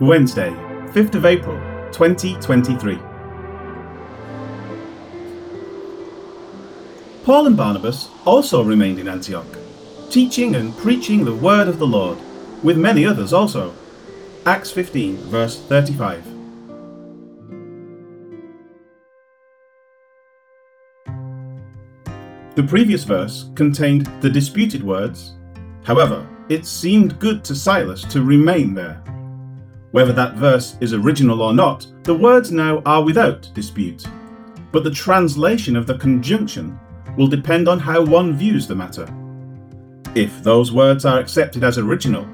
[0.00, 0.48] Wednesday,
[0.94, 1.58] 5th of April,
[1.92, 2.98] 2023.
[7.22, 9.44] Paul and Barnabas also remained in Antioch,
[10.08, 12.16] teaching and preaching the word of the Lord,
[12.62, 13.74] with many others also.
[14.46, 16.24] Acts 15, verse 35.
[22.54, 25.34] The previous verse contained the disputed words,
[25.84, 29.04] however, it seemed good to Silas to remain there.
[29.92, 34.06] Whether that verse is original or not, the words now are without dispute.
[34.70, 36.78] But the translation of the conjunction
[37.16, 39.12] will depend on how one views the matter.
[40.14, 42.26] If those words are accepted as original,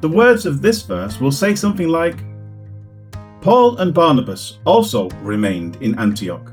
[0.00, 2.18] the words of this verse will say something like
[3.42, 6.52] Paul and Barnabas also remained in Antioch.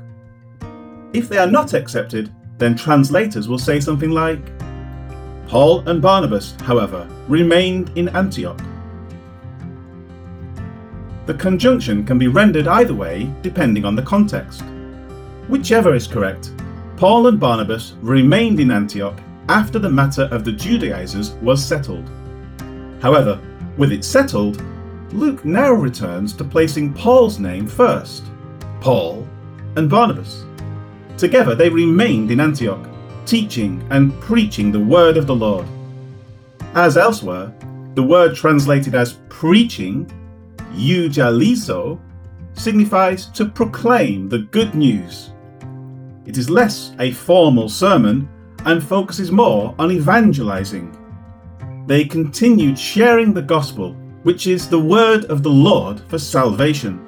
[1.14, 4.40] If they are not accepted, then translators will say something like
[5.48, 8.60] Paul and Barnabas, however, remained in Antioch.
[11.26, 14.62] The conjunction can be rendered either way depending on the context.
[15.48, 16.52] Whichever is correct,
[16.96, 22.10] Paul and Barnabas remained in Antioch after the matter of the Judaizers was settled.
[23.00, 23.40] However,
[23.76, 24.62] with it settled,
[25.12, 28.24] Luke now returns to placing Paul's name first
[28.80, 29.26] Paul
[29.76, 30.44] and Barnabas.
[31.16, 32.88] Together they remained in Antioch,
[33.24, 35.66] teaching and preaching the word of the Lord.
[36.74, 37.54] As elsewhere,
[37.94, 40.10] the word translated as preaching
[40.74, 41.98] euangelizo,
[42.54, 45.32] signifies to proclaim the good news.
[46.26, 48.28] It is less a formal sermon
[48.64, 50.96] and focuses more on evangelizing.
[51.86, 57.06] They continued sharing the gospel, which is the word of the Lord for salvation.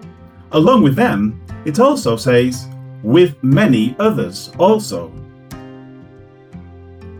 [0.52, 2.68] Along with them, it also says,
[3.02, 5.12] with many others also.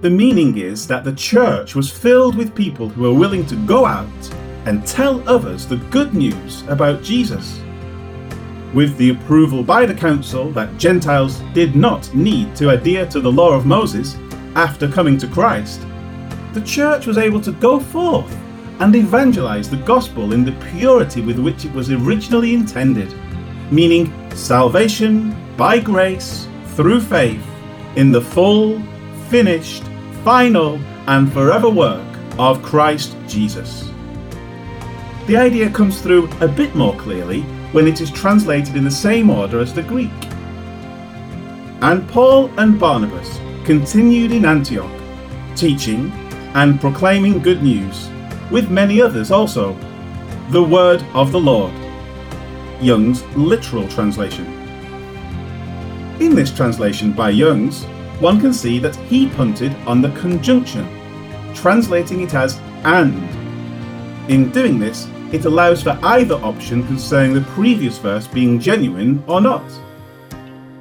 [0.03, 3.87] The meaning is that the church was filled with people who were willing to go
[3.87, 4.07] out
[4.67, 7.61] and tell others the good news about Jesus.
[8.75, 13.33] With the approval by the council that Gentiles did not need to adhere to the
[13.33, 14.17] law of Moses
[14.55, 15.87] after coming to Christ,
[16.53, 18.37] the church was able to go forth
[18.81, 23.15] and evangelize the gospel in the purity with which it was originally intended,
[23.71, 27.43] meaning salvation by grace through faith
[27.95, 28.83] in the full,
[29.31, 29.85] finished,
[30.25, 32.07] final, and forever work
[32.39, 33.91] of Christ Jesus.
[35.27, 37.43] The idea comes through a bit more clearly
[37.73, 40.13] when it is translated in the same order as the Greek.
[41.83, 44.89] And Paul and Barnabas continued in Antioch,
[45.57, 46.13] teaching
[46.55, 48.09] and proclaiming good news,
[48.53, 49.77] with many others also,
[50.51, 51.75] the word of the Lord.
[52.81, 54.47] Young's literal translation.
[56.21, 57.83] In this translation by Young's,
[58.21, 60.87] one can see that he punted on the conjunction,
[61.53, 63.29] translating it as and.
[64.31, 69.41] In doing this, it allows for either option concerning the previous verse being genuine or
[69.41, 69.65] not.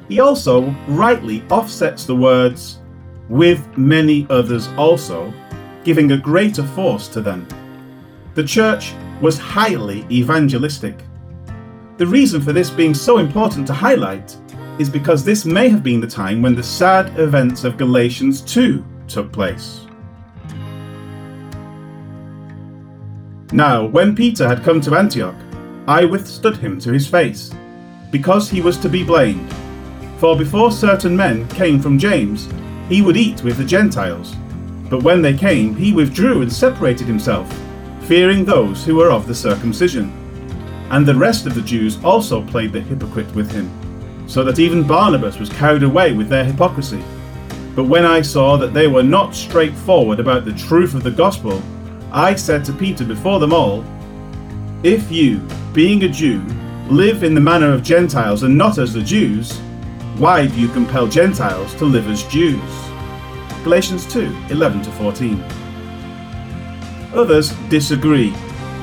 [0.08, 2.80] He also rightly offsets the words,
[3.28, 5.34] with many others also,
[5.84, 7.48] giving a greater force to them.
[8.36, 11.00] The church was highly evangelistic.
[11.98, 14.36] The reason for this being so important to highlight
[14.78, 18.84] is because this may have been the time when the sad events of Galatians 2
[19.08, 19.85] took place.
[23.56, 25.34] Now, when Peter had come to Antioch,
[25.88, 27.54] I withstood him to his face,
[28.12, 29.50] because he was to be blamed.
[30.18, 32.50] For before certain men came from James,
[32.90, 34.36] he would eat with the Gentiles.
[34.90, 37.50] But when they came, he withdrew and separated himself,
[38.02, 40.12] fearing those who were of the circumcision.
[40.92, 43.72] And the rest of the Jews also played the hypocrite with him,
[44.28, 47.02] so that even Barnabas was carried away with their hypocrisy.
[47.74, 51.62] But when I saw that they were not straightforward about the truth of the gospel,
[52.16, 53.84] I said to Peter before them all,
[54.84, 55.40] If you,
[55.74, 56.40] being a Jew,
[56.88, 59.58] live in the manner of Gentiles and not as the Jews,
[60.16, 62.62] why do you compel Gentiles to live as Jews?
[63.66, 65.44] Galatians 2 11 14.
[67.16, 68.34] Others disagree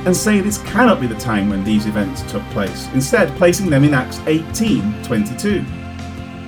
[0.04, 3.82] and say this cannot be the time when these events took place, instead, placing them
[3.82, 5.64] in Acts 18 22.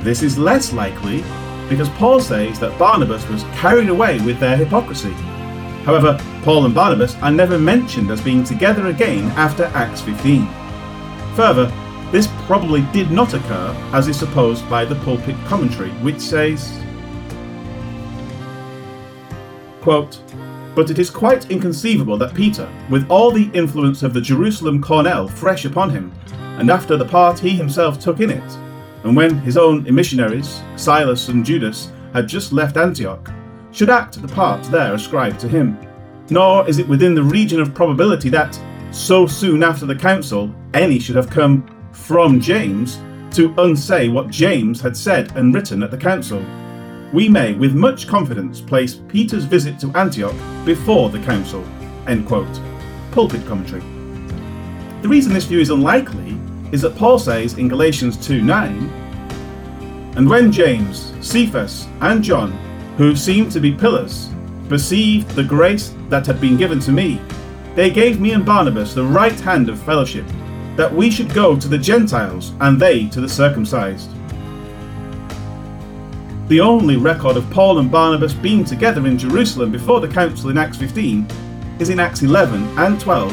[0.00, 1.24] This is less likely
[1.66, 5.14] because Paul says that Barnabas was carried away with their hypocrisy
[5.84, 10.48] However, Paul and Barnabas are never mentioned as being together again after Acts 15.
[11.36, 11.70] Further,
[12.10, 16.80] this probably did not occur as is supposed by the pulpit commentary, which says,
[19.82, 20.20] quote,
[20.74, 25.28] But it is quite inconceivable that Peter, with all the influence of the Jerusalem cornel
[25.28, 26.12] fresh upon him,
[26.58, 28.52] and after the part he himself took in it,
[29.02, 33.30] and when his own missionaries, Silas and Judas, had just left Antioch,
[33.74, 35.76] should act the part there ascribed to him.
[36.30, 38.58] Nor is it within the region of probability that,
[38.92, 42.98] so soon after the council any should have come from James
[43.32, 46.44] to unsay what James had said and written at the council.
[47.12, 51.64] We may, with much confidence, place Peter's visit to Antioch before the council.
[52.06, 52.60] End quote.
[53.10, 53.82] Pulpit commentary.
[55.02, 56.38] The reason this view is unlikely
[56.72, 58.72] is that Paul says in Galatians 2 9,
[60.16, 62.52] And when James, Cephas, and John,
[62.96, 64.30] who seemed to be pillars,
[64.68, 67.20] perceived the grace that had been given to me,
[67.74, 70.24] they gave me and Barnabas the right hand of fellowship
[70.76, 74.10] that we should go to the Gentiles and they to the circumcised.
[76.48, 80.58] The only record of Paul and Barnabas being together in Jerusalem before the council in
[80.58, 81.26] Acts 15
[81.78, 83.32] is in Acts 11 and 12,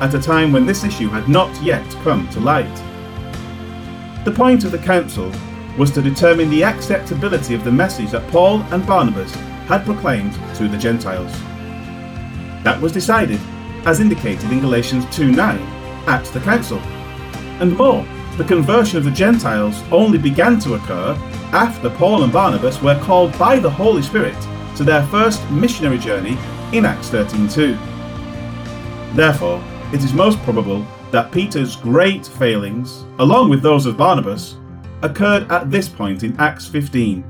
[0.00, 2.74] at a time when this issue had not yet come to light.
[4.24, 5.30] The point of the council
[5.78, 9.32] was to determine the acceptability of the message that Paul and Barnabas
[9.68, 11.32] had proclaimed to the Gentiles.
[12.64, 13.40] That was decided,
[13.86, 15.58] as indicated in Galatians 2 9
[16.08, 16.78] at the council.
[17.60, 18.04] And more,
[18.36, 21.16] the conversion of the Gentiles only began to occur
[21.52, 24.36] after Paul and Barnabas were called by the Holy Spirit
[24.76, 26.36] to their first missionary journey
[26.72, 27.76] in Acts 13:2.
[29.14, 34.56] Therefore, it is most probable that Peter's great failings, along with those of Barnabas,
[35.02, 37.24] occurred at this point in Acts 15,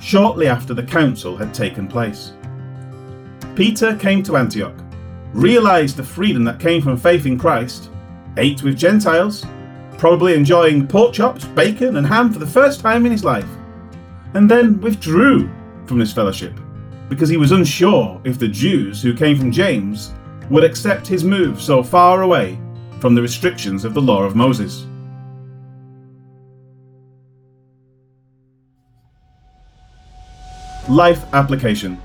[0.00, 2.32] shortly after the council had taken place.
[3.54, 4.74] Peter came to Antioch,
[5.32, 7.90] realized the freedom that came from faith in Christ,
[8.36, 9.44] ate with Gentiles,
[9.98, 13.48] probably enjoying pork chops, bacon, and ham for the first time in his life,
[14.34, 15.50] and then withdrew
[15.86, 16.52] from this fellowship
[17.08, 20.12] because he was unsure if the Jews who came from James
[20.50, 22.58] would accept his move so far away
[23.00, 24.86] from the restrictions of the law of Moses.
[30.88, 32.00] Life application.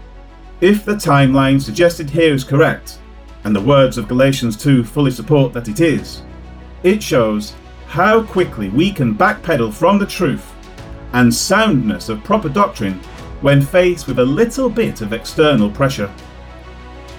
[0.59, 2.97] If the timeline suggested here is correct,
[3.43, 6.23] and the words of Galatians 2 fully support that it is,
[6.81, 7.53] it shows
[7.85, 10.51] how quickly we can backpedal from the truth
[11.13, 12.93] and soundness of proper doctrine
[13.41, 16.11] when faced with a little bit of external pressure.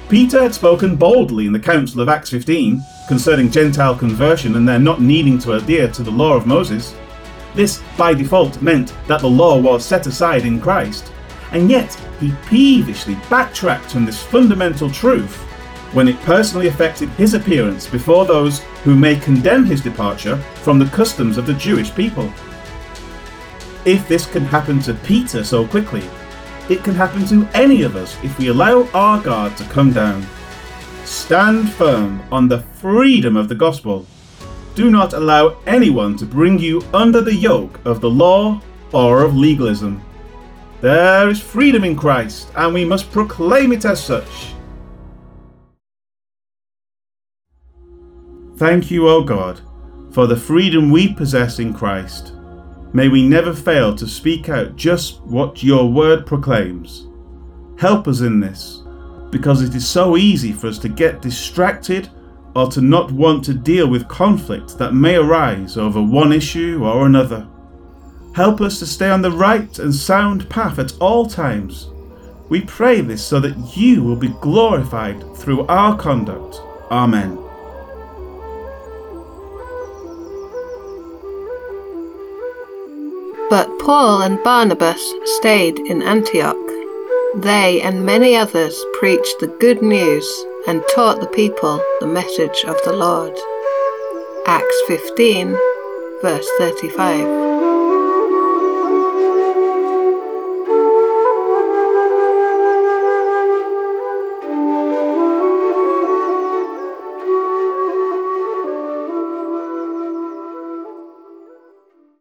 [0.08, 4.80] Peter had spoken boldly in the Council of Acts 15 concerning Gentile conversion and their
[4.80, 6.92] not needing to adhere to the law of Moses.
[7.54, 11.12] This, by default, meant that the law was set aside in Christ,
[11.52, 15.36] and yet he peevishly backtracked from this fundamental truth
[15.92, 20.86] when it personally affected his appearance before those who may condemn his departure from the
[20.86, 22.32] customs of the Jewish people.
[23.84, 26.08] If this can happen to Peter so quickly,
[26.70, 30.24] it can happen to any of us if we allow our guard to come down.
[31.04, 34.06] Stand firm on the freedom of the gospel.
[34.74, 38.62] Do not allow anyone to bring you under the yoke of the law
[38.92, 40.00] or of legalism.
[40.82, 44.52] There is freedom in Christ, and we must proclaim it as such.
[48.56, 49.60] Thank you, O God,
[50.10, 52.32] for the freedom we possess in Christ.
[52.92, 57.06] May we never fail to speak out just what your word proclaims.
[57.78, 58.82] Help us in this,
[59.30, 62.08] because it is so easy for us to get distracted
[62.56, 67.06] or to not want to deal with conflict that may arise over one issue or
[67.06, 67.46] another.
[68.34, 71.88] Help us to stay on the right and sound path at all times.
[72.48, 76.60] We pray this so that you will be glorified through our conduct.
[76.90, 77.36] Amen.
[83.50, 85.02] But Paul and Barnabas
[85.38, 86.56] stayed in Antioch.
[87.36, 90.26] They and many others preached the good news
[90.66, 93.38] and taught the people the message of the Lord.
[94.46, 95.52] Acts 15,
[96.22, 97.41] verse 35.